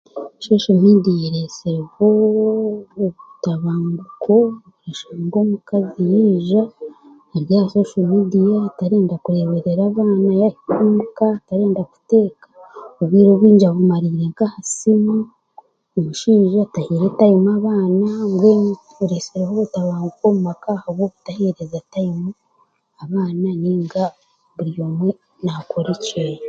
soso 0.43 0.69
meediya 0.81 1.25
ereesireho 1.29 2.05
obutabanguko 3.03 4.37
oshanga 4.89 5.35
omukazi 5.43 6.01
yaija 6.53 6.61
tarenda 8.79 9.15
kureebera 9.23 9.81
abaana 9.89 10.49
tareenda 11.47 11.81
kuteeka 11.91 12.47
yahika 12.49 12.81
omuka 13.01 13.01
obwire 13.01 13.31
bwingi 13.39 13.67
buri 13.73 14.27
aha 14.45 14.61
simu 14.75 15.15
omushaija 15.97 16.61
tahiire 16.73 17.07
tayimu 17.17 17.49
abaana 17.57 18.09
mbwene 18.31 18.71
kireesire 18.95 19.45
obutabanguko 19.47 20.23
omu 20.29 20.41
maka 20.47 20.71
obutaheereza 20.89 21.79
tayimu 21.91 22.29
abaana 23.03 23.47
mbwenu 23.61 23.87
buri 24.55 24.71
omwe 24.87 25.09
naakora 25.43 25.91
ekyeye 25.97 26.39